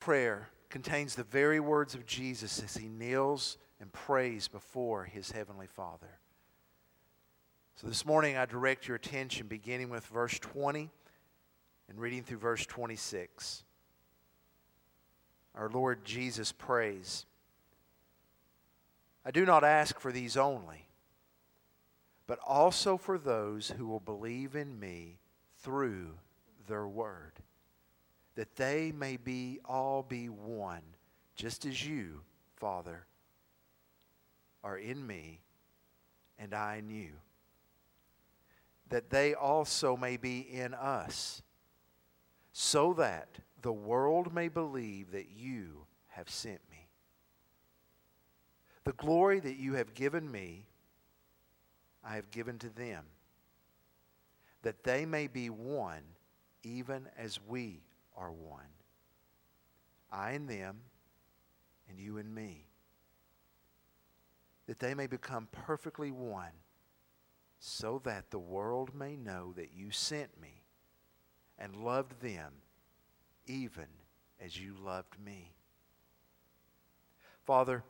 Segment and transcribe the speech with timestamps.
[0.00, 5.66] prayer contains the very words of Jesus as he kneels and prays before his heavenly
[5.66, 6.18] Father.
[7.76, 10.90] So this morning, I direct your attention beginning with verse 20
[11.88, 13.64] and reading through verse 26.
[15.54, 17.26] Our Lord Jesus prays
[19.24, 20.86] I do not ask for these only,
[22.26, 25.18] but also for those who will believe in me
[25.58, 26.12] through
[26.66, 27.32] their word,
[28.40, 30.80] that they may be all be one,
[31.36, 32.22] just as you,
[32.56, 33.04] Father,
[34.64, 35.42] are in me
[36.38, 37.10] and I in you,
[38.88, 41.42] that they also may be in us,
[42.54, 43.28] so that
[43.60, 46.88] the world may believe that you have sent me.
[48.84, 50.64] The glory that you have given me,
[52.02, 53.04] I have given to them,
[54.62, 56.04] that they may be one,
[56.62, 57.82] even as we
[58.20, 58.60] are one.
[60.12, 60.80] I and them,
[61.88, 62.66] and you and me.
[64.66, 66.52] That they may become perfectly one,
[67.58, 70.62] so that the world may know that you sent me
[71.58, 72.52] and loved them
[73.46, 73.86] even
[74.40, 75.52] as you loved me.
[77.44, 77.82] Father,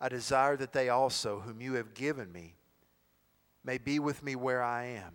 [0.00, 2.56] I desire that they also, whom you have given me,
[3.62, 5.14] may be with me where I am,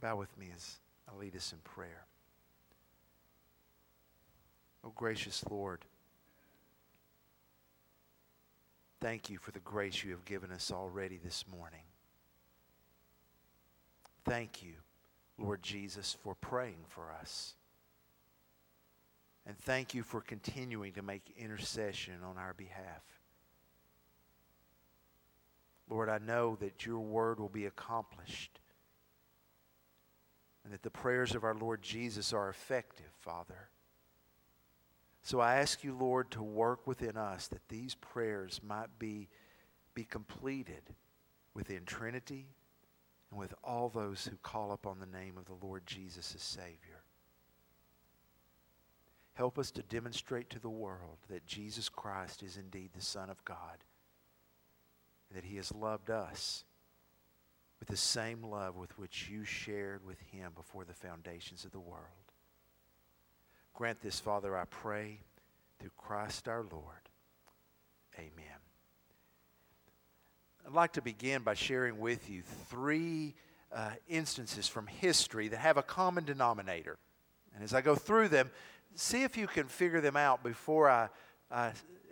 [0.00, 2.06] Bow with me as I lead us in prayer.
[4.84, 5.84] Oh, gracious Lord,
[9.00, 11.82] thank you for the grace you have given us already this morning.
[14.24, 14.74] Thank you,
[15.36, 17.54] Lord Jesus, for praying for us.
[19.46, 23.02] And thank you for continuing to make intercession on our behalf.
[25.88, 28.60] Lord, I know that your word will be accomplished
[30.68, 33.70] and that the prayers of our Lord Jesus are effective, Father.
[35.22, 39.30] So I ask you, Lord, to work within us that these prayers might be,
[39.94, 40.82] be completed
[41.54, 42.48] within Trinity
[43.30, 47.00] and with all those who call upon the name of the Lord Jesus as Savior.
[49.32, 53.42] Help us to demonstrate to the world that Jesus Christ is indeed the Son of
[53.46, 53.78] God,
[55.30, 56.64] and that He has loved us
[57.78, 61.80] with the same love with which you shared with Him before the foundations of the
[61.80, 62.02] world.
[63.74, 65.20] Grant this, Father, I pray,
[65.78, 67.08] through Christ our Lord.
[68.16, 68.58] Amen.
[70.66, 73.34] I'd like to begin by sharing with you three
[73.72, 76.98] uh, instances from history that have a common denominator.
[77.54, 78.50] And as I go through them,
[78.94, 81.08] see if you can figure them out before I,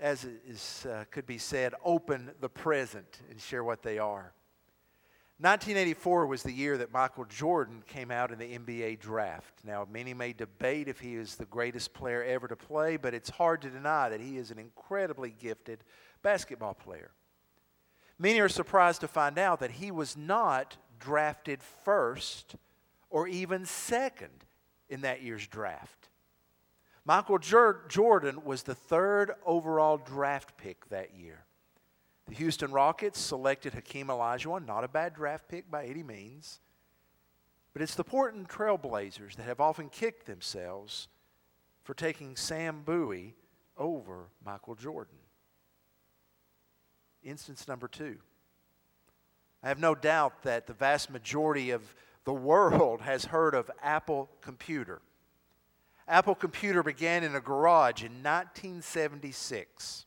[0.00, 4.32] as is, uh, could be said, open the present and share what they are.
[5.38, 9.52] 1984 was the year that Michael Jordan came out in the NBA draft.
[9.64, 13.28] Now, many may debate if he is the greatest player ever to play, but it's
[13.28, 15.84] hard to deny that he is an incredibly gifted
[16.22, 17.10] basketball player.
[18.18, 22.56] Many are surprised to find out that he was not drafted first
[23.10, 24.46] or even second
[24.88, 26.08] in that year's draft.
[27.04, 31.44] Michael Jordan was the third overall draft pick that year.
[32.28, 36.60] The Houston Rockets selected Hakeem Olajuwon, not a bad draft pick by any means.
[37.72, 41.08] But it's the Portland Trailblazers that have often kicked themselves
[41.84, 43.34] for taking Sam Bowie
[43.76, 45.18] over Michael Jordan.
[47.22, 48.16] Instance number two.
[49.62, 51.94] I have no doubt that the vast majority of
[52.24, 55.00] the world has heard of Apple Computer.
[56.08, 60.05] Apple Computer began in a garage in 1976.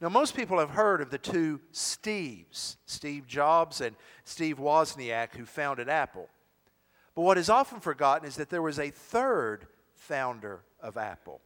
[0.00, 3.94] Now, most people have heard of the two Steves, Steve Jobs and
[4.24, 6.28] Steve Wozniak, who founded Apple.
[7.14, 11.42] But what is often forgotten is that there was a third founder of Apple,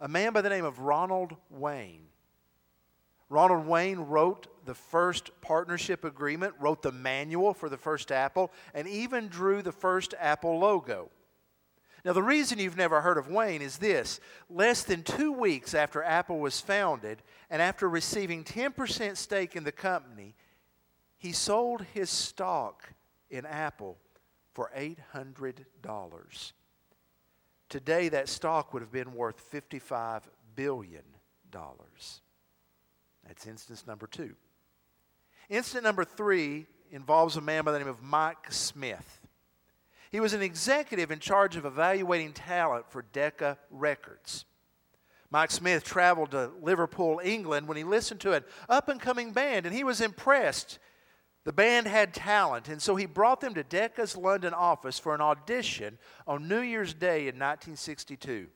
[0.00, 2.06] a man by the name of Ronald Wayne.
[3.28, 8.88] Ronald Wayne wrote the first partnership agreement, wrote the manual for the first Apple, and
[8.88, 11.10] even drew the first Apple logo.
[12.06, 16.04] Now, the reason you've never heard of Wayne is this less than two weeks after
[16.04, 17.20] Apple was founded,
[17.50, 20.36] and after receiving 10% stake in the company,
[21.18, 22.92] he sold his stock
[23.28, 23.98] in Apple
[24.52, 26.52] for $800.
[27.68, 30.22] today that stock would have been worth $55
[30.54, 31.02] billion.
[31.50, 34.36] That's instance number two.
[35.48, 39.25] Instance number three involves a man by the name of Mike Smith.
[40.10, 44.44] He was an executive in charge of evaluating talent for Decca Records.
[45.30, 49.66] Mike Smith traveled to Liverpool, England, when he listened to an up and coming band,
[49.66, 50.78] and he was impressed.
[51.44, 55.20] The band had talent, and so he brought them to Decca's London office for an
[55.20, 58.48] audition on New Year's Day in 1962.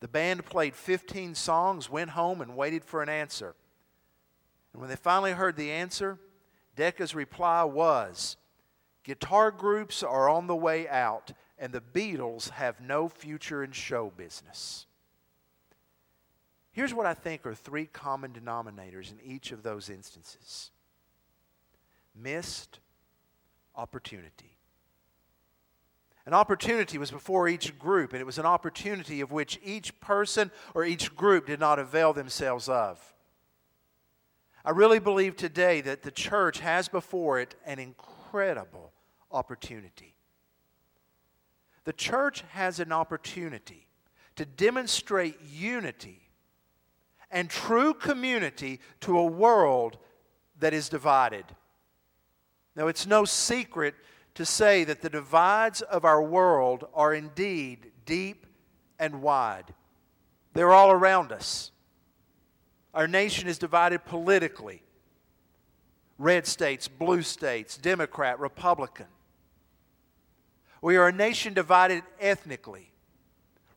[0.00, 3.54] The band played 15 songs, went home, and waited for an answer.
[4.72, 6.18] And when they finally heard the answer,
[6.74, 8.36] Decca's reply was
[9.04, 14.12] Guitar groups are on the way out, and the Beatles have no future in show
[14.16, 14.86] business.
[16.72, 20.70] Here's what I think are three common denominators in each of those instances
[22.14, 22.80] missed
[23.76, 24.58] opportunity.
[26.26, 30.50] An opportunity was before each group, and it was an opportunity of which each person
[30.74, 33.14] or each group did not avail themselves of.
[34.64, 38.19] I really believe today that the church has before it an incredible
[39.30, 40.14] opportunity.
[41.84, 43.86] The church has an opportunity
[44.36, 46.20] to demonstrate unity
[47.30, 49.98] and true community to a world
[50.58, 51.44] that is divided.
[52.76, 53.94] Now, it's no secret
[54.34, 58.46] to say that the divides of our world are indeed deep
[58.98, 59.74] and wide.
[60.52, 61.70] They're all around us.
[62.92, 64.82] Our nation is divided politically
[66.20, 69.06] red states, blue states, Democrat, Republican.
[70.82, 72.92] We are a nation divided ethnically.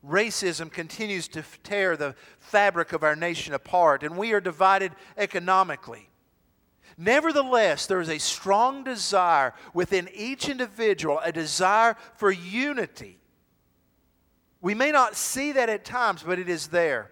[0.06, 6.10] Racism continues to tear the fabric of our nation apart, and we are divided economically.
[6.98, 13.18] Nevertheless, there is a strong desire within each individual, a desire for unity.
[14.60, 17.10] We may not see that at times, but it is there.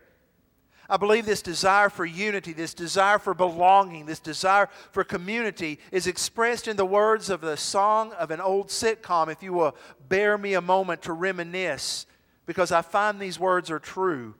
[0.88, 6.06] I believe this desire for unity, this desire for belonging, this desire for community is
[6.06, 9.30] expressed in the words of the song of an old sitcom.
[9.30, 9.76] If you will
[10.08, 12.06] bear me a moment to reminisce,
[12.46, 14.34] because I find these words are true.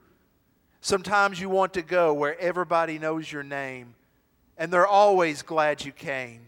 [0.81, 3.95] Sometimes you want to go where everybody knows your name,
[4.59, 6.41] and they're always glad you came.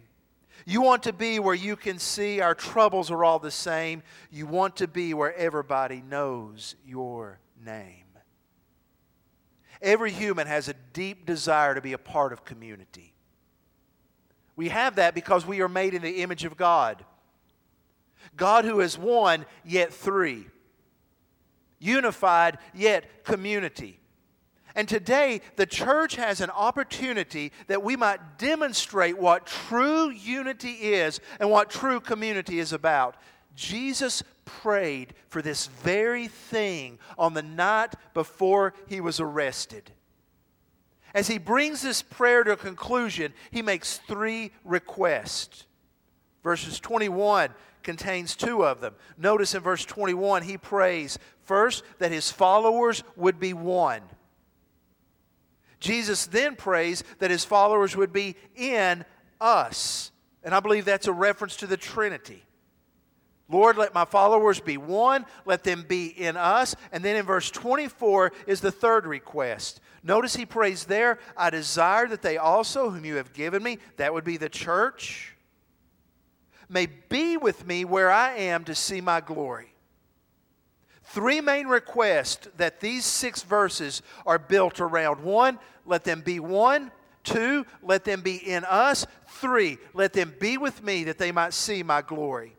[0.66, 4.02] You want to be where you can see our troubles are all the same.
[4.30, 8.03] You want to be where everybody knows your name.
[9.84, 13.12] Every human has a deep desire to be a part of community.
[14.56, 17.04] We have that because we are made in the image of God.
[18.34, 20.46] God who is one, yet three.
[21.78, 24.00] Unified, yet community.
[24.74, 31.20] And today, the church has an opportunity that we might demonstrate what true unity is
[31.38, 33.16] and what true community is about.
[33.54, 39.90] Jesus prayed for this very thing on the night before he was arrested.
[41.14, 45.66] As he brings this prayer to a conclusion, he makes three requests.
[46.42, 47.50] Verses 21
[47.84, 48.94] contains two of them.
[49.16, 54.02] Notice in verse 21, he prays first that his followers would be one.
[55.78, 59.04] Jesus then prays that his followers would be in
[59.40, 60.10] us.
[60.42, 62.42] And I believe that's a reference to the Trinity.
[63.48, 65.26] Lord, let my followers be one.
[65.44, 66.74] Let them be in us.
[66.92, 69.80] And then in verse 24 is the third request.
[70.02, 74.12] Notice he prays there, I desire that they also, whom you have given me, that
[74.12, 75.34] would be the church,
[76.68, 79.74] may be with me where I am to see my glory.
[81.04, 85.22] Three main requests that these six verses are built around.
[85.22, 86.90] One, let them be one.
[87.22, 89.06] Two, let them be in us.
[89.26, 92.56] Three, let them be with me that they might see my glory.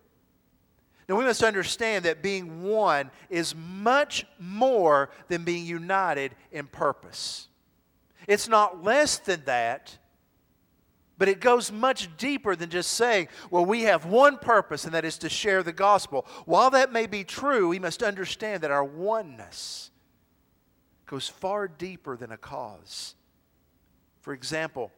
[1.08, 7.48] Now, we must understand that being one is much more than being united in purpose.
[8.28, 9.98] It's not less than that,
[11.18, 15.06] but it goes much deeper than just saying, well, we have one purpose, and that
[15.06, 16.26] is to share the gospel.
[16.46, 19.92] While that may be true, we must understand that our oneness
[21.06, 23.16] goes far deeper than a cause.
[24.22, 24.92] For example,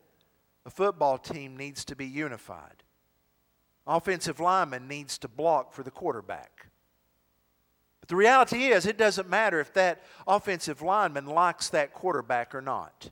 [0.65, 2.83] a football team needs to be unified.
[3.87, 6.67] Offensive lineman needs to block for the quarterback.
[8.01, 12.61] But the reality is, it doesn't matter if that offensive lineman likes that quarterback or
[12.61, 13.09] not.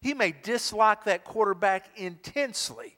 [0.00, 2.96] He may dislike that quarterback intensely,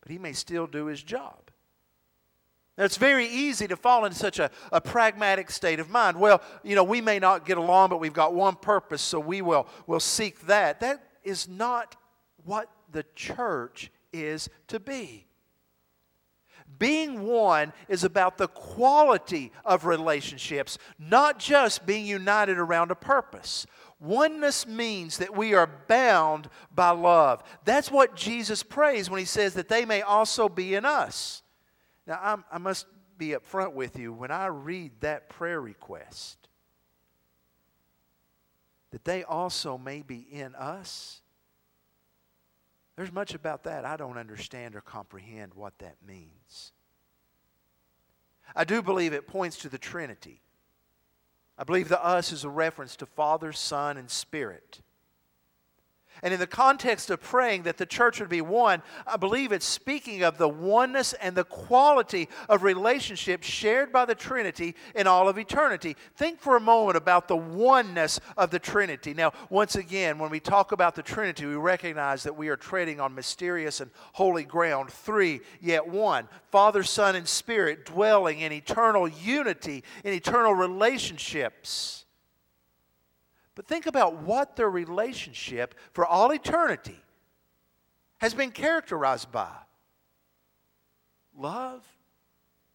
[0.00, 1.50] but he may still do his job.
[2.76, 6.20] Now, it's very easy to fall into such a, a pragmatic state of mind.
[6.20, 9.40] Well, you know, we may not get along, but we've got one purpose, so we
[9.40, 10.80] will will seek that.
[10.80, 11.96] That is not
[12.44, 15.26] what the church is to be.
[16.78, 23.66] Being one is about the quality of relationships, not just being united around a purpose.
[23.98, 27.42] Oneness means that we are bound by love.
[27.64, 31.42] That's what Jesus prays when he says that they may also be in us.
[32.06, 32.86] Now, I'm, i must
[33.16, 34.12] be upfront with you.
[34.12, 36.48] When I read that prayer request,
[38.90, 41.22] that they also may be in us,
[42.96, 46.72] there's much about that I don't understand or comprehend what that means.
[48.54, 50.40] I do believe it points to the Trinity.
[51.58, 54.80] I believe the us is a reference to Father, Son, and Spirit.
[56.26, 59.64] And in the context of praying that the church would be one, I believe it's
[59.64, 65.28] speaking of the oneness and the quality of relationship shared by the Trinity in all
[65.28, 65.94] of eternity.
[66.16, 69.14] Think for a moment about the oneness of the Trinity.
[69.14, 72.98] Now, once again, when we talk about the Trinity, we recognize that we are treading
[72.98, 74.90] on mysterious and holy ground.
[74.90, 76.26] Three, yet one.
[76.50, 82.05] Father, Son, and Spirit dwelling in eternal unity, in eternal relationships.
[83.56, 87.00] But think about what their relationship for all eternity
[88.18, 89.50] has been characterized by
[91.36, 91.84] love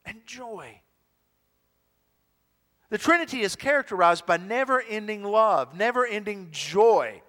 [0.04, 0.82] and joy.
[2.90, 7.22] The Trinity is characterized by never ending love, never ending joy.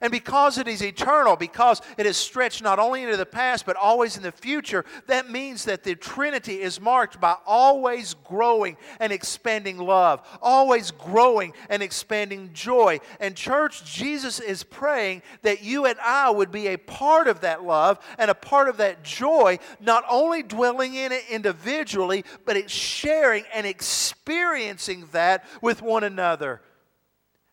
[0.00, 3.76] And because it is eternal, because it is stretched not only into the past but
[3.76, 9.12] always in the future, that means that the Trinity is marked by always growing and
[9.12, 13.00] expanding love, always growing and expanding joy.
[13.20, 17.62] And, church, Jesus is praying that you and I would be a part of that
[17.62, 22.72] love and a part of that joy, not only dwelling in it individually, but it's
[22.72, 26.60] sharing and experiencing that with one another.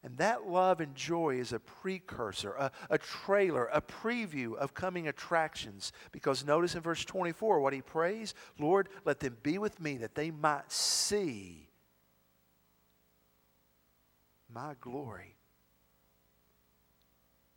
[0.03, 5.07] And that love and joy is a precursor, a, a, trailer, a preview of coming
[5.07, 5.91] attractions.
[6.11, 10.15] Because notice in verse 24 what he prays Lord, let them be with me that
[10.15, 11.69] they might see
[14.53, 15.35] my glory.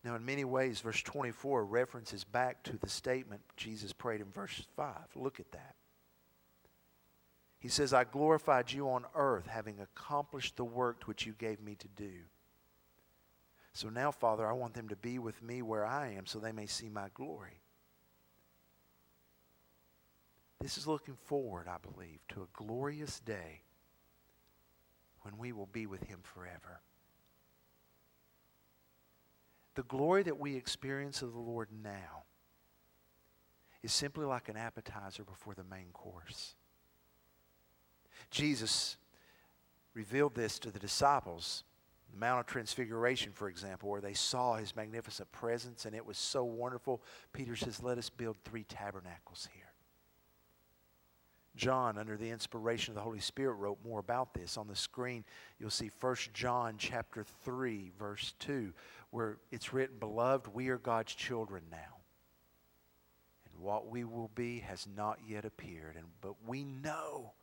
[0.05, 4.63] Now, in many ways, verse 24 references back to the statement Jesus prayed in verse
[4.77, 4.95] 5.
[5.17, 5.77] Look at that.
[7.59, 11.75] He says, I glorified you on earth, having accomplished the work which you gave me
[11.77, 12.13] to do.
[13.75, 16.53] So now, Father, I want them to be with me where I am so they
[16.53, 17.61] may see my glory.
[20.61, 23.63] This is looking forward, I believe, to a glorious day
[25.23, 26.81] when we will be with him forever.
[29.75, 32.23] The glory that we experience of the Lord now
[33.83, 36.55] is simply like an appetizer before the main course.
[38.31, 38.97] Jesus
[39.95, 41.65] revealed this to the disciples
[42.15, 46.17] the Mount of Transfiguration, for example, where they saw his magnificent presence and it was
[46.17, 47.03] so wonderful.
[47.33, 49.63] Peter says, Let us build three tabernacles here.
[51.57, 54.57] John, under the inspiration of the Holy Spirit, wrote more about this.
[54.57, 55.25] On the screen,
[55.59, 58.73] you'll see 1 John chapter 3, verse 2,
[59.11, 61.99] where it's written, Beloved, we are God's children now.
[63.47, 65.95] And what we will be has not yet appeared.
[65.97, 67.35] And, but we know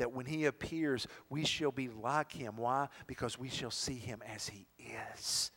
[0.00, 2.56] that when he appears, we shall be like him.
[2.56, 2.88] Why?
[3.06, 4.66] Because we shall see him as he
[5.18, 5.50] is.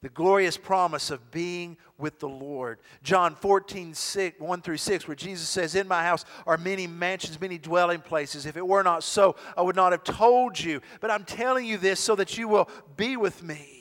[0.00, 2.78] The glorious promise of being with the Lord.
[3.02, 7.40] John 14, 6, 1 through 6, where Jesus says, In my house are many mansions,
[7.40, 8.46] many dwelling places.
[8.46, 10.80] If it were not so, I would not have told you.
[11.00, 13.79] But I'm telling you this so that you will be with me.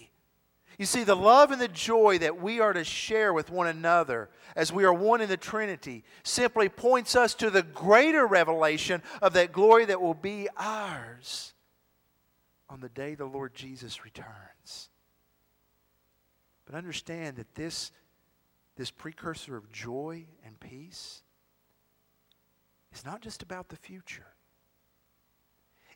[0.80, 4.30] You see, the love and the joy that we are to share with one another
[4.56, 9.34] as we are one in the Trinity simply points us to the greater revelation of
[9.34, 11.54] that glory that will be ours
[12.70, 14.90] on the day the Lord Jesus returns.
[16.66, 17.92] But understand that this,
[18.78, 21.24] this precursor of joy and peace
[22.94, 24.28] is not just about the future.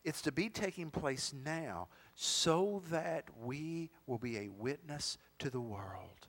[0.03, 5.61] It's to be taking place now so that we will be a witness to the
[5.61, 6.27] world.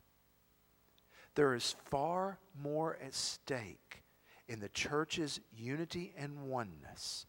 [1.34, 4.02] There is far more at stake
[4.48, 7.26] in the church's unity and oneness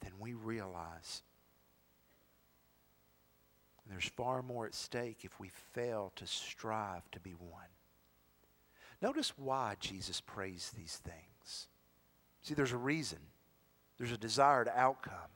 [0.00, 1.22] than we realize.
[3.84, 7.68] And there's far more at stake if we fail to strive to be one.
[9.02, 11.68] Notice why Jesus prays these things.
[12.42, 13.18] See, there's a reason,
[13.98, 15.30] there's a desired outcome.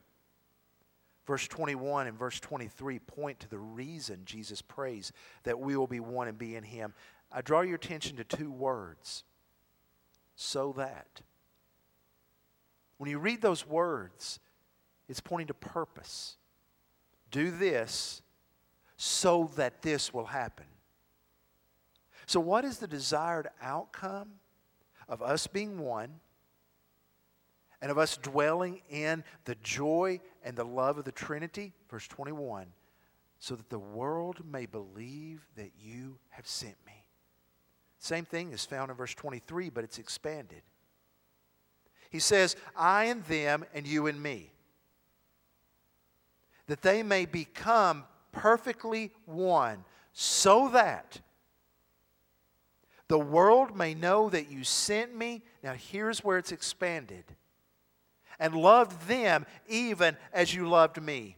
[1.30, 5.12] Verse 21 and verse 23 point to the reason Jesus prays
[5.44, 6.92] that we will be one and be in Him.
[7.30, 9.22] I draw your attention to two words
[10.34, 11.20] so that.
[12.98, 14.40] When you read those words,
[15.08, 16.36] it's pointing to purpose.
[17.30, 18.22] Do this
[18.96, 20.66] so that this will happen.
[22.26, 24.30] So, what is the desired outcome
[25.08, 26.18] of us being one
[27.80, 32.66] and of us dwelling in the joy and the love of the Trinity, verse 21,
[33.38, 37.06] so that the world may believe that you have sent me.
[37.98, 40.62] Same thing is found in verse 23, but it's expanded.
[42.10, 44.50] He says, I and them, and you and me,
[46.66, 51.20] that they may become perfectly one, so that
[53.08, 55.42] the world may know that you sent me.
[55.62, 57.24] Now, here's where it's expanded
[58.40, 61.36] and loved them even as you loved me.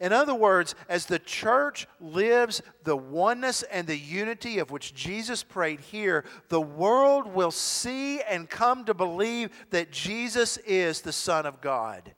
[0.00, 5.42] In other words, as the church lives the oneness and the unity of which Jesus
[5.42, 11.44] prayed here, the world will see and come to believe that Jesus is the Son
[11.44, 12.14] of God.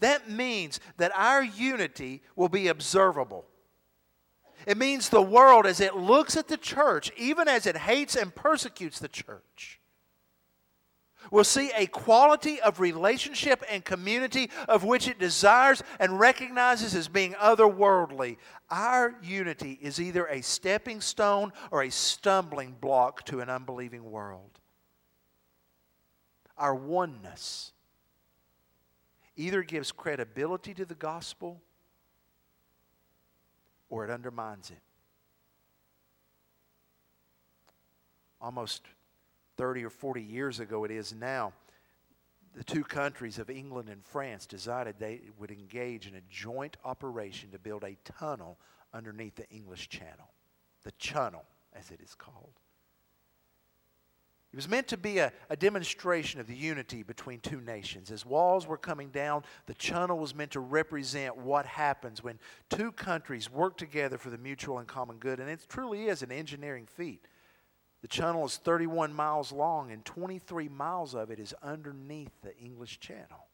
[0.00, 3.44] That means that our unity will be observable.
[4.66, 8.34] It means the world, as it looks at the church, even as it hates and
[8.34, 9.77] persecutes the church,
[11.30, 17.08] will see a quality of relationship and community of which it desires and recognizes as
[17.08, 18.36] being otherworldly.
[18.70, 24.58] Our unity is either a stepping stone or a stumbling block to an unbelieving world.
[26.56, 27.72] Our oneness
[29.36, 31.62] either gives credibility to the gospel
[33.88, 34.80] or it undermines it.
[38.40, 38.82] Almost
[39.58, 41.52] 30 or 40 years ago, it is now,
[42.54, 47.50] the two countries of England and France decided they would engage in a joint operation
[47.50, 48.58] to build a tunnel
[48.94, 50.30] underneath the English Channel.
[50.84, 52.54] The Chunnel, as it is called.
[54.52, 58.10] It was meant to be a, a, demonstration of the unity between two nations.
[58.10, 62.38] As walls were coming down, the Chunnel was meant to represent what happens when
[62.70, 65.38] two countries work together for the mutual and common good.
[65.38, 67.26] And it truly is an engineering feat.
[68.02, 73.00] The Chunnel is 31 miles long, and 23 miles of it is underneath the English
[73.00, 73.46] Channel.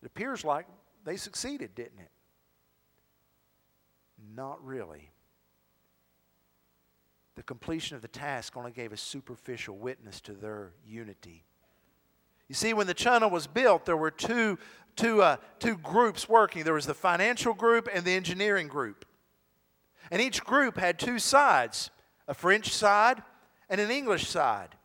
[0.00, 0.66] It appears like
[1.04, 2.10] they succeeded, didn't it?
[4.34, 5.10] Not really.
[7.34, 11.44] The completion of the task only gave a superficial witness to their unity.
[12.48, 14.58] You see, when the Chunnel was built, there were two,
[14.96, 19.04] two, uh, two groups working there was the financial group and the engineering group.
[20.10, 21.90] And each group had two sides
[22.28, 23.22] a French side
[23.68, 24.76] and an English side.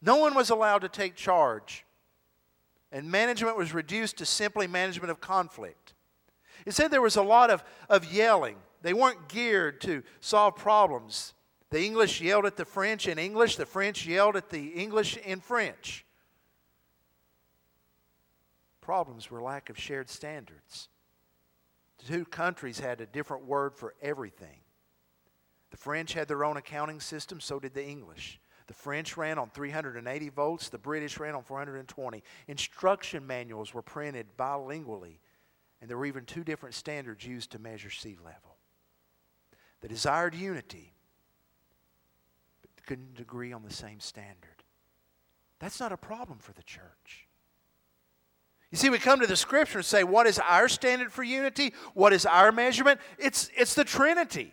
[0.00, 1.84] No one was allowed to take charge,
[2.90, 5.94] and management was reduced to simply management of conflict.
[6.66, 8.56] It said there was a lot of, of yelling.
[8.82, 11.34] They weren't geared to solve problems.
[11.70, 15.40] The English yelled at the French in English, the French yelled at the English in
[15.40, 16.04] French.
[18.80, 20.88] Problems were lack of shared standards.
[21.98, 24.60] The two countries had a different word for everything.
[25.70, 28.40] The French had their own accounting system, so did the English.
[28.66, 32.22] The French ran on 380 volts, the British ran on 420.
[32.48, 35.18] Instruction manuals were printed bilingually,
[35.80, 38.56] and there were even two different standards used to measure sea level.
[39.80, 40.92] The desired unity,
[42.60, 44.62] but couldn't agree on the same standard.
[45.60, 47.28] That's not a problem for the church.
[48.70, 51.72] You see, we come to the scripture and say, what is our standard for unity?
[51.94, 53.00] What is our measurement?
[53.18, 54.52] It's, it's the Trinity.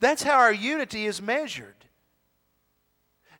[0.00, 1.74] That's how our unity is measured.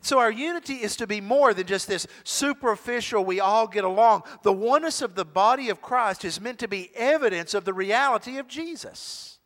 [0.00, 4.22] So, our unity is to be more than just this superficial, we all get along.
[4.42, 8.38] The oneness of the body of Christ is meant to be evidence of the reality
[8.38, 9.38] of Jesus.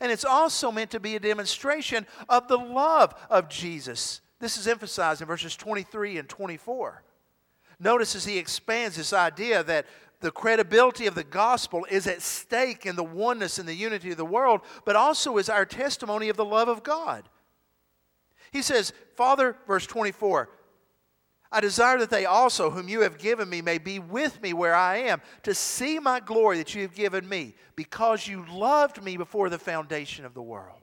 [0.00, 4.20] And it's also meant to be a demonstration of the love of Jesus.
[4.38, 7.02] This is emphasized in verses 23 and 24.
[7.80, 9.86] Notice as he expands this idea that
[10.20, 14.16] the credibility of the gospel is at stake in the oneness and the unity of
[14.16, 17.28] the world, but also is our testimony of the love of God.
[18.52, 20.48] He says, Father, verse 24,
[21.52, 24.74] I desire that they also, whom you have given me, may be with me where
[24.74, 29.16] I am, to see my glory that you have given me, because you loved me
[29.16, 30.76] before the foundation of the world.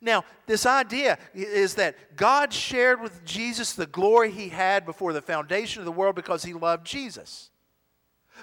[0.00, 5.22] Now, this idea is that God shared with Jesus the glory he had before the
[5.22, 7.50] foundation of the world because he loved Jesus.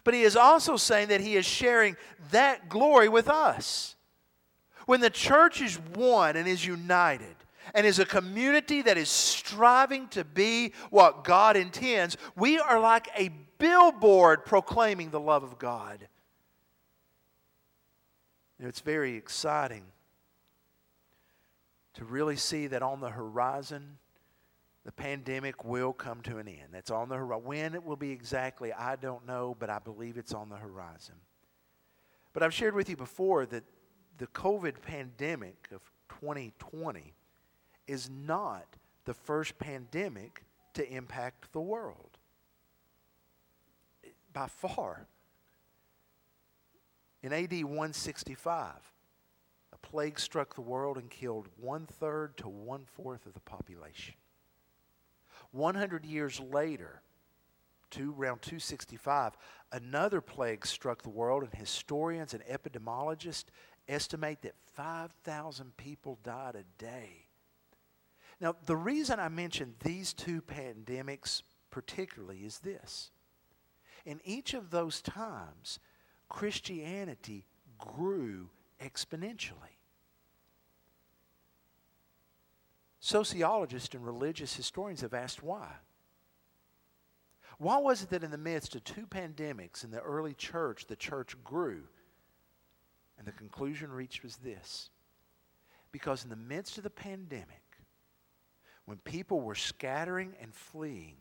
[0.04, 1.98] But he is also saying that he is sharing
[2.32, 3.96] that glory with us.
[4.86, 7.36] When the church is one and is united,
[7.74, 13.10] and is a community that is striving to be what God intends, we are like
[13.16, 16.08] a billboard proclaiming the love of God.
[18.60, 19.84] It's very exciting
[21.96, 23.98] to really see that on the horizon
[24.88, 26.70] the pandemic will come to an end.
[26.72, 27.44] That's on the horizon.
[27.46, 31.16] When it will be exactly, I don't know, but I believe it's on the horizon.
[32.32, 33.66] But I've shared with you before that
[34.18, 35.82] the COVID pandemic of
[36.22, 37.14] 2020
[37.86, 40.46] is not the first pandemic
[40.76, 42.18] to impact the world.
[44.32, 45.06] By far.
[47.22, 48.72] In AD 165,
[49.74, 54.14] a plague struck the world and killed one third to one fourth of the population.
[55.52, 57.02] 100 years later,
[57.90, 59.34] two, around 265,
[59.72, 63.46] another plague struck the world, and historians and epidemiologists
[63.88, 67.28] estimate that 5,000 people died a day.
[68.40, 73.12] Now, the reason I mention these two pandemics particularly is this.
[74.06, 75.80] In each of those times,
[76.30, 77.46] Christianity
[77.78, 78.50] grew
[78.82, 79.77] exponentially.
[83.00, 85.70] Sociologists and religious historians have asked why.
[87.60, 90.96] Why was it that in the midst of two pandemics in the early church, the
[90.96, 91.84] church grew?
[93.18, 94.90] And the conclusion reached was this
[95.92, 97.64] because in the midst of the pandemic,
[98.86, 101.18] when people were scattering and fleeing,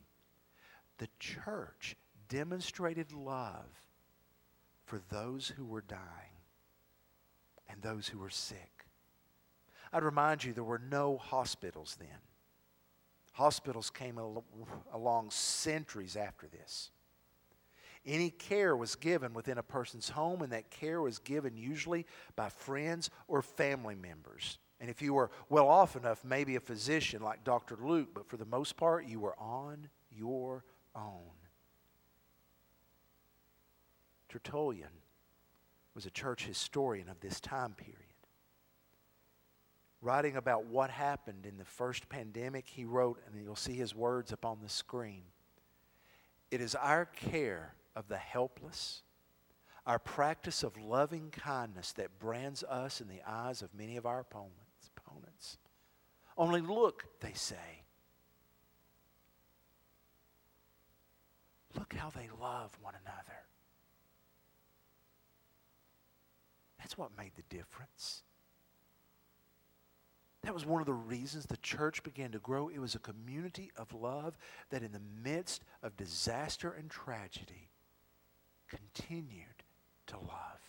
[0.98, 1.96] the church
[2.28, 3.66] demonstrated love
[4.84, 6.36] for those who were dying
[7.68, 8.75] and those who were sick.
[9.96, 12.18] I'd remind you there were no hospitals then.
[13.32, 14.44] Hospitals came al-
[14.92, 16.90] along centuries after this.
[18.04, 22.04] Any care was given within a person's home, and that care was given usually
[22.36, 24.58] by friends or family members.
[24.80, 27.78] And if you were well off enough, maybe a physician like Dr.
[27.80, 30.62] Luke, but for the most part, you were on your
[30.94, 31.32] own.
[34.28, 34.92] Tertullian
[35.94, 38.05] was a church historian of this time period
[40.00, 44.32] writing about what happened in the first pandemic, he wrote, and you'll see his words
[44.32, 45.22] up on the screen
[46.50, 49.02] It is our care of the helpless,
[49.86, 54.20] our practice of loving kindness that brands us in the eyes of many of our
[54.20, 54.90] opponents.
[54.96, 55.58] opponents.
[56.36, 57.84] Only look, they say.
[61.74, 63.38] Look how they love one another.
[66.78, 68.22] That's what made the difference.
[70.46, 72.68] That was one of the reasons the church began to grow.
[72.68, 74.38] It was a community of love
[74.70, 77.68] that, in the midst of disaster and tragedy,
[78.68, 79.64] continued
[80.06, 80.60] to love.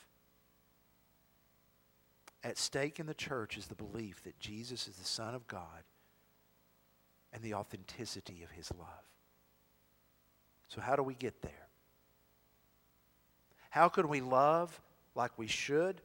[2.44, 5.84] At stake in the church is the belief that Jesus is the Son of God
[7.32, 8.88] and the authenticity of his love.
[10.70, 11.68] So, how do we get there?
[13.70, 14.82] How can we love
[15.14, 16.02] like we should?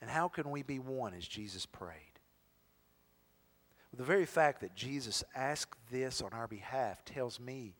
[0.00, 2.07] And how can we be one as Jesus prayed?
[3.96, 7.74] The very fact that Jesus asked this on our behalf tells me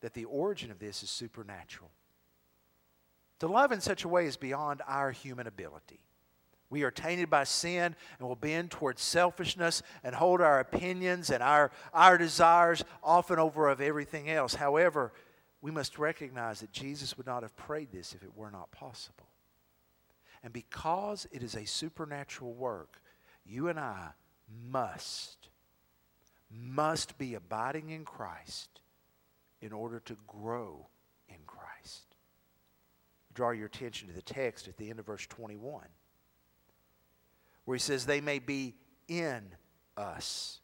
[0.00, 1.90] that the origin of this is supernatural.
[3.40, 6.00] To love in such a way is beyond our human ability.
[6.70, 11.42] We are tainted by sin and will bend towards selfishness and hold our opinions and
[11.42, 14.54] our, our desires often over of everything else.
[14.54, 15.12] However,
[15.62, 19.26] we must recognize that Jesus would not have prayed this if it were not possible.
[20.42, 23.02] And because it is a supernatural work,
[23.44, 24.10] you and I
[24.70, 25.39] must
[26.50, 28.80] must be abiding in Christ
[29.60, 30.88] in order to grow
[31.28, 32.16] in Christ.
[33.34, 35.84] Draw your attention to the text at the end of verse 21,
[37.64, 38.74] where he says, They may be
[39.08, 39.42] in
[39.96, 40.60] us.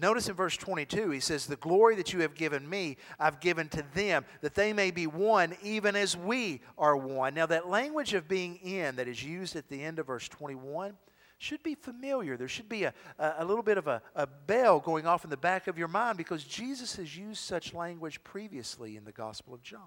[0.00, 3.68] Notice in verse 22, he says, The glory that you have given me, I've given
[3.70, 7.34] to them, that they may be one, even as we are one.
[7.34, 10.94] Now, that language of being in that is used at the end of verse 21
[11.42, 12.36] should be familiar.
[12.36, 15.36] There should be a, a, little bit of a, a bell going off in the
[15.36, 19.60] back of your mind because Jesus has used such language previously in the Gospel of
[19.60, 19.80] John.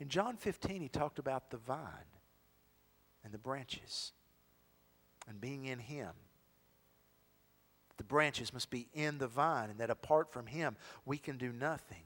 [0.00, 1.78] In John 15, he talked about the vine
[3.22, 4.12] and the branches
[5.28, 6.10] and being in him.
[7.98, 11.52] The branches must be in the vine, and that apart from him, we can do
[11.52, 12.04] nothing.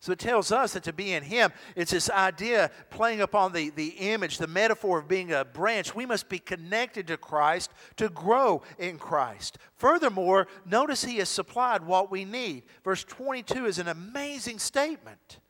[0.00, 3.70] So it tells us that to be in Him, it's this idea playing upon the,
[3.70, 5.94] the image, the metaphor of being a branch.
[5.94, 9.58] We must be connected to Christ to grow in Christ.
[9.74, 12.62] Furthermore, notice He has supplied what we need.
[12.84, 15.40] Verse 22 is an amazing statement.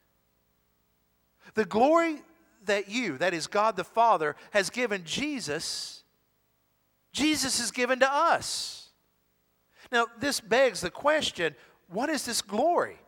[1.52, 2.22] The glory
[2.64, 6.04] that you, that is God the Father, has given Jesus,
[7.12, 8.88] Jesus is given to us.
[9.92, 11.54] Now, this begs the question
[11.90, 12.98] what is this glory?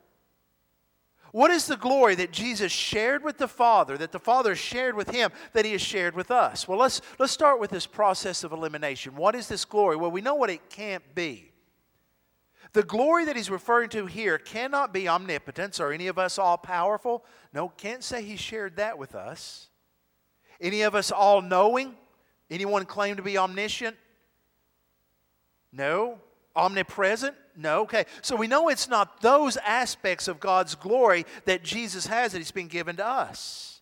[1.33, 5.11] What is the glory that Jesus shared with the Father, that the Father shared with
[5.11, 6.67] him, that he has shared with us?
[6.67, 9.15] Well, let's, let's start with this process of elimination.
[9.15, 9.97] What is this glory?
[9.97, 11.53] Well, we know what it can't be.
[12.73, 16.57] The glory that he's referring to here cannot be omnipotence or any of us all
[16.57, 17.25] powerful.
[17.53, 19.69] No, can't say he shared that with us.
[20.61, 21.95] Any of us all knowing?
[22.49, 23.97] Anyone claim to be omniscient?
[25.73, 26.19] No.
[26.55, 27.35] Omnipresent?
[27.61, 27.83] No.
[27.83, 28.07] Okay.
[28.23, 32.51] So we know it's not those aspects of God's glory that Jesus has that He's
[32.51, 33.81] been given to us.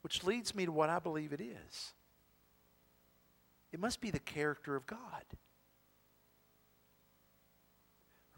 [0.00, 1.92] Which leads me to what I believe it is
[3.70, 4.98] it must be the character of God.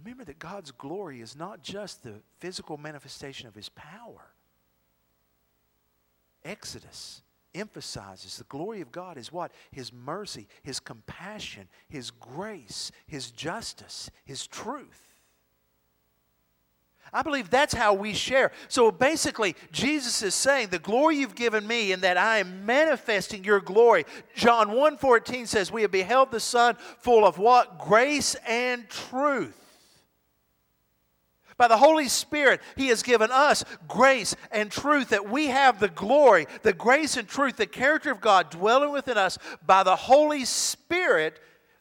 [0.02, 4.32] Remember that God's glory is not just the physical manifestation of His power.
[6.44, 7.22] Exodus
[7.54, 9.52] emphasizes the glory of God is what?
[9.70, 15.10] His mercy, His compassion, His grace, His justice, His truth.
[17.12, 18.52] I believe that's how we share.
[18.68, 23.42] So basically, Jesus is saying, The glory you've given me, and that I am manifesting
[23.42, 24.04] your glory.
[24.34, 27.78] John 1:14 says, We have beheld the Son full of what?
[27.78, 29.69] Grace and truth.
[31.60, 35.88] By the Holy Spirit, He has given us grace and truth that we have the
[35.88, 40.46] glory, the grace and truth, the character of God dwelling within us by the Holy
[40.46, 41.38] Spirit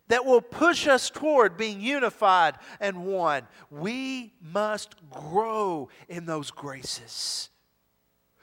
[0.09, 3.47] that will push us toward being unified and one.
[3.71, 7.49] We must grow in those graces.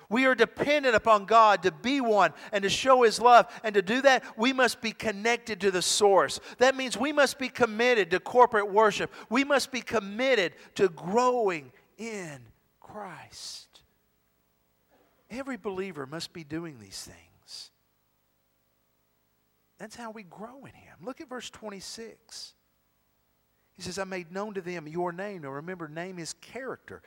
[0.09, 3.47] We are dependent upon God to be one and to show His love.
[3.65, 6.41] And to do that, we must be connected to the source.
[6.59, 9.13] That means we must be committed to corporate worship.
[9.29, 12.41] We must be committed to growing in
[12.81, 13.83] Christ.
[15.31, 17.71] Every believer must be doing these things.
[19.79, 20.97] That's how we grow in Him.
[21.03, 22.55] Look at verse 26.
[23.75, 25.43] He says, I made known to them your name.
[25.43, 27.03] Now remember, name is character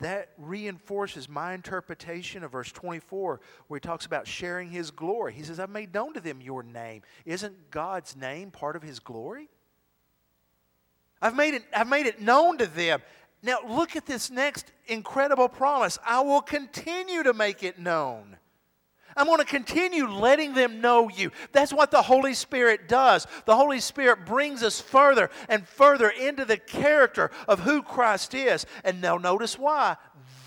[0.00, 5.32] that reinforces my interpretation of verse 24 where he talks about sharing his glory.
[5.32, 7.02] He says, I've made known to them your name.
[7.24, 9.48] Isn't God's name part of his glory?
[11.22, 13.00] I've made it, I've made it known to them.
[13.42, 15.98] Now look at this next incredible promise.
[16.04, 18.36] I will continue to make it known.
[19.16, 21.30] I'm going to continue letting them know you.
[21.52, 23.26] That's what the Holy Spirit does.
[23.44, 28.66] The Holy Spirit brings us further and further into the character of who Christ is.
[28.84, 29.96] And now notice why.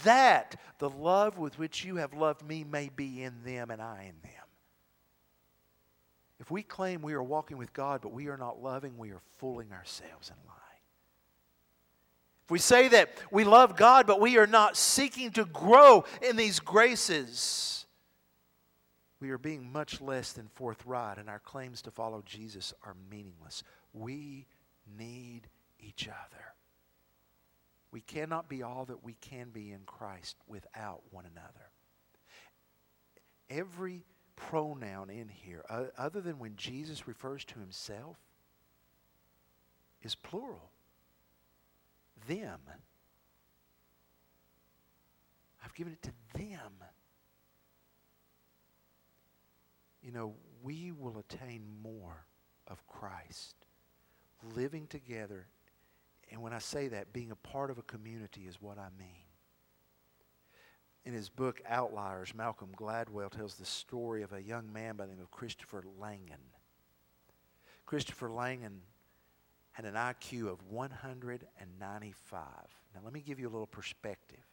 [0.04, 4.04] That the love with which you have loved me may be in them and I
[4.10, 4.34] in them.
[6.40, 9.22] If we claim we are walking with God, but we are not loving, we are
[9.38, 10.58] fooling ourselves and lying.
[12.46, 16.38] If we say that we love God, but we are not seeking to grow in
[16.38, 17.77] these graces,
[19.20, 23.64] we are being much less than forthright, and our claims to follow Jesus are meaningless.
[23.94, 24.46] We
[24.98, 25.48] need
[25.80, 26.44] each other.
[27.92, 31.72] We cannot be all that we can be in Christ without one another.
[33.50, 34.04] Every
[34.36, 35.66] pronoun in here,
[35.98, 38.18] other than when Jesus refers to himself,
[40.04, 40.72] is plural.
[42.28, 42.60] Them.
[45.64, 46.74] I've given it to them
[50.08, 52.26] you know, we will attain more
[52.68, 53.56] of Christ
[54.56, 55.48] living together.
[56.32, 59.26] And when I say that, being a part of a community is what I mean.
[61.04, 65.12] In his book Outliers, Malcolm Gladwell tells the story of a young man by the
[65.12, 66.40] name of Christopher Langan.
[67.86, 68.84] Christopher Langan
[69.74, 72.44] had an IQ of 195.
[72.96, 74.46] Now, let me give you a little perspective.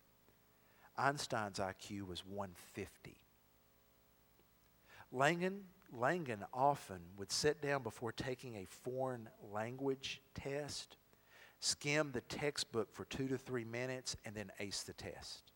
[0.97, 3.21] Einstein's IQ was 150.
[5.15, 5.61] Langan,
[5.93, 10.97] Langan often would sit down before taking a foreign language test,
[11.61, 15.53] skim the textbook for two to three minutes, and then ace the test.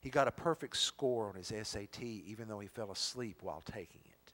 [0.00, 4.02] He got a perfect score on his SAT, even though he fell asleep while taking
[4.04, 4.32] it.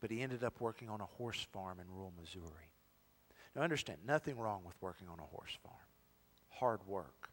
[0.00, 2.70] But he ended up working on a horse farm in rural Missouri.
[3.56, 5.74] Now, understand, nothing wrong with working on a horse farm.
[6.50, 7.28] Hard work.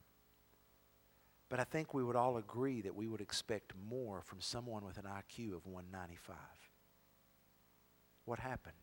[1.48, 4.98] But I think we would all agree that we would expect more from someone with
[4.98, 6.36] an IQ of 195.
[8.24, 8.74] What happened?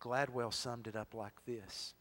[0.00, 1.94] Gladwell summed it up like this.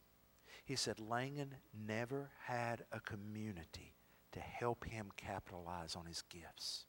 [0.64, 1.56] He said Langan
[1.86, 3.94] never had a community
[4.32, 6.86] to help him capitalize on his gifts.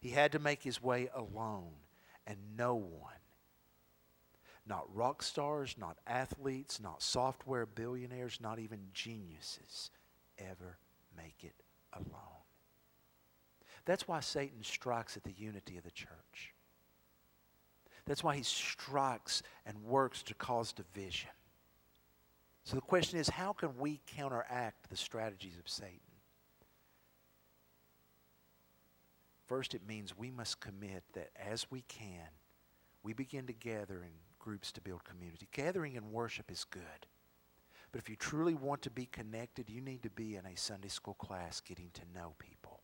[0.00, 1.72] He had to make his way alone,
[2.26, 3.14] and no one,
[4.66, 9.90] not rock stars, not athletes, not software billionaires, not even geniuses,
[10.38, 10.76] ever
[11.18, 11.54] make it
[11.92, 12.38] alone.
[13.84, 16.54] That's why Satan strikes at the unity of the church.
[18.06, 21.30] That's why he strikes and works to cause division.
[22.64, 26.00] So the question is how can we counteract the strategies of Satan?
[29.46, 32.28] First, it means we must commit that as we can,
[33.02, 35.48] we begin to gather in groups to build community.
[35.52, 37.07] Gathering in worship is good.
[37.90, 40.88] But if you truly want to be connected, you need to be in a Sunday
[40.88, 42.80] school class getting to know people.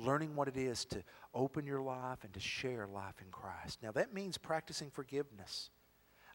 [0.00, 1.02] learning what it is to
[1.34, 3.78] open your life and to share life in Christ.
[3.82, 5.70] Now, that means practicing forgiveness.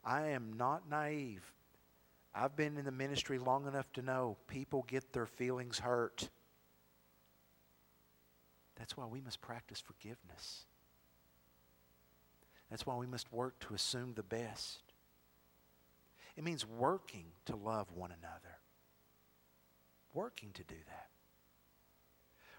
[0.04, 1.52] I am not naive.
[2.34, 6.30] I've been in the ministry long enough to know people get their feelings hurt.
[8.76, 10.66] That's why we must practice forgiveness.
[12.70, 14.85] That's why we must work to assume the best.
[16.36, 18.60] It means working to love one another.
[20.14, 21.08] Working to do that.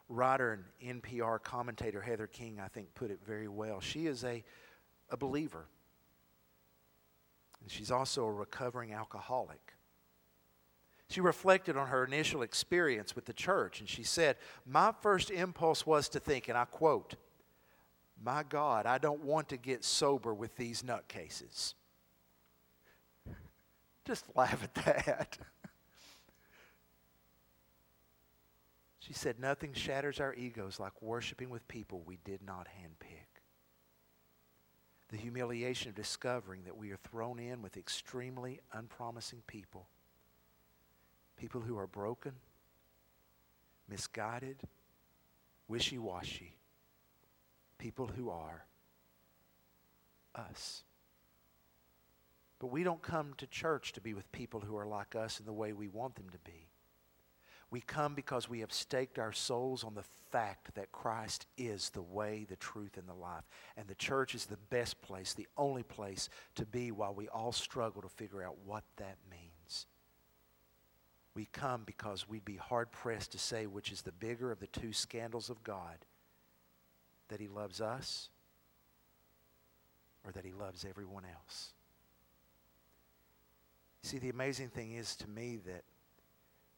[0.09, 3.81] Writer and NPR commentator Heather King, I think, put it very well.
[3.81, 4.45] She is a,
[5.11, 5.67] a believer,
[7.61, 9.75] and she's also a recovering alcoholic.
[11.09, 15.87] She reflected on her initial experience with the church, and she said, My first impulse
[15.87, 17.15] was to think, and I quote,
[18.23, 21.75] My God, I don't want to get sober with these nutcases.
[24.07, 25.39] Just laugh at that.
[29.01, 33.43] she said, Nothing shatters our egos like worshiping with people we did not handpick.
[35.11, 39.89] The humiliation of discovering that we are thrown in with extremely unpromising people
[41.37, 42.33] people who are broken,
[43.91, 44.57] misguided,
[45.69, 46.57] wishy washy,
[47.79, 48.65] people who are
[50.35, 50.83] us.
[52.59, 55.47] But we don't come to church to be with people who are like us in
[55.47, 56.69] the way we want them to be.
[57.71, 62.03] We come because we have staked our souls on the fact that Christ is the
[62.03, 63.45] way, the truth, and the life.
[63.77, 67.53] And the church is the best place, the only place to be while we all
[67.53, 69.87] struggle to figure out what that means.
[71.35, 74.69] We come because we'd be hard pressed to say which is the bigger of the
[74.69, 75.99] two scandals of God
[77.29, 78.31] that He loves us
[80.25, 81.75] or that He loves everyone else.
[84.07, 85.83] See, the amazing thing is to me that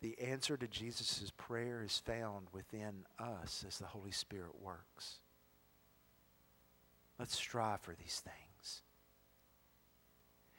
[0.01, 5.19] the answer to Jesus' prayer is found within us as the Holy Spirit works.
[7.19, 8.81] Let's strive for these things.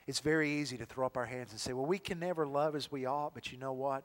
[0.06, 2.76] It's very easy to throw up our hands and say, well, we can never love
[2.76, 4.04] as we ought, but you know what?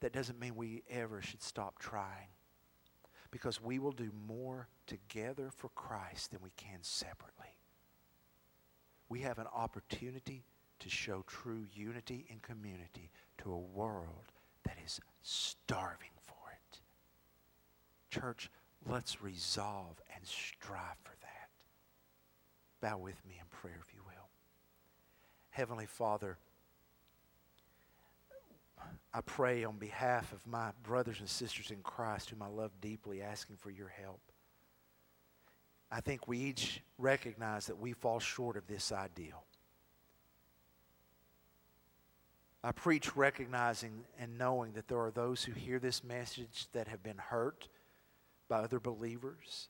[0.00, 2.30] That doesn't mean we ever should stop trying.
[3.30, 7.54] Because we will do more together for Christ than we can separately.
[9.08, 10.42] We have an opportunity
[10.82, 14.32] to show true unity and community to a world
[14.64, 16.80] that is starving for it.
[18.10, 18.50] Church,
[18.88, 21.48] let's resolve and strive for that.
[22.80, 24.28] Bow with me in prayer if you will.
[25.50, 26.36] Heavenly Father,
[29.14, 33.22] I pray on behalf of my brothers and sisters in Christ, whom I love deeply,
[33.22, 34.20] asking for your help.
[35.92, 39.44] I think we each recognize that we fall short of this ideal.
[42.64, 47.02] I preach recognizing and knowing that there are those who hear this message that have
[47.02, 47.68] been hurt
[48.48, 49.68] by other believers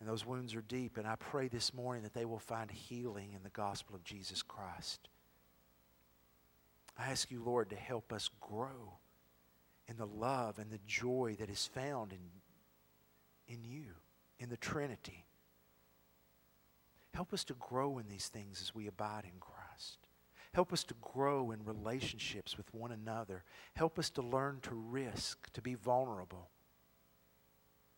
[0.00, 0.96] and those wounds are deep.
[0.96, 4.42] And I pray this morning that they will find healing in the gospel of Jesus
[4.42, 5.08] Christ.
[6.96, 8.98] I ask you, Lord, to help us grow
[9.88, 13.86] in the love and the joy that is found in, in you,
[14.38, 15.24] in the Trinity.
[17.14, 19.57] Help us to grow in these things as we abide in Christ.
[20.52, 23.44] Help us to grow in relationships with one another.
[23.74, 26.50] Help us to learn to risk, to be vulnerable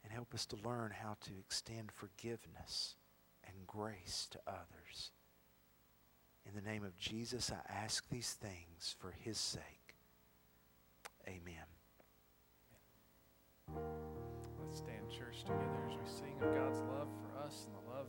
[0.03, 2.97] and help us to learn how to extend forgiveness
[3.45, 5.13] and grace to others.
[6.47, 9.97] In the name of Jesus, I ask these things for his sake.
[11.29, 11.67] Amen.
[14.61, 18.07] Let's stand church together as we sing of God's love for us and the love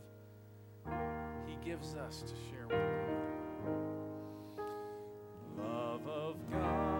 [1.46, 4.01] he gives us to share with.
[5.58, 6.91] Love of God.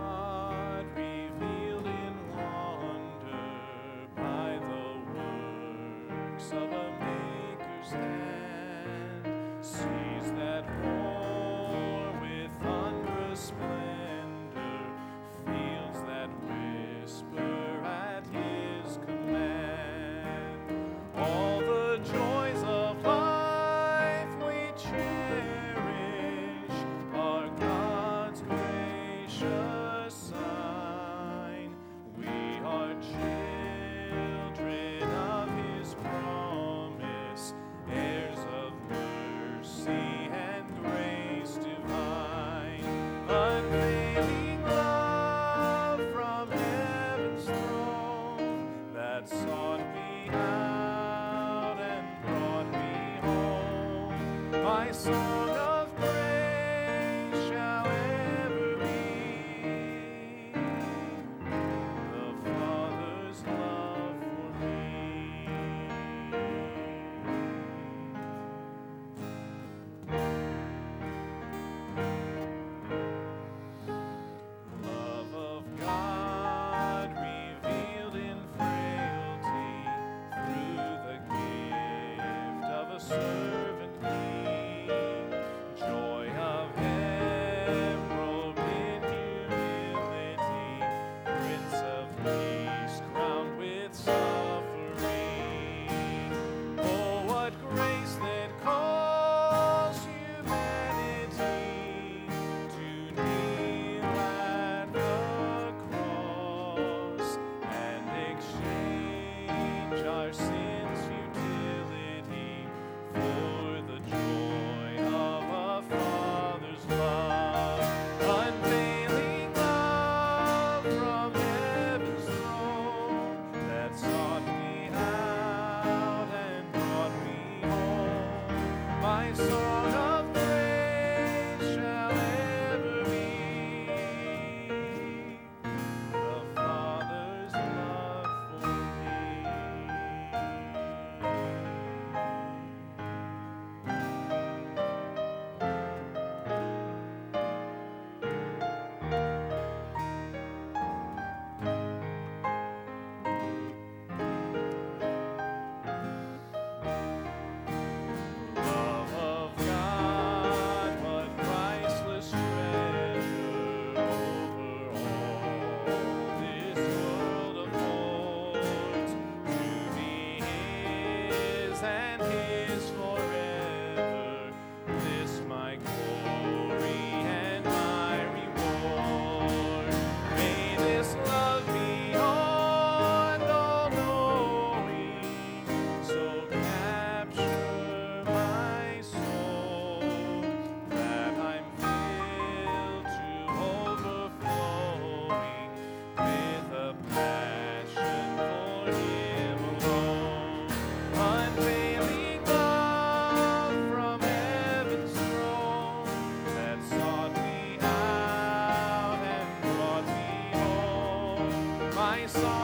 [212.32, 212.61] Song